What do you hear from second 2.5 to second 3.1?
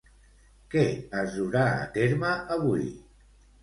avui?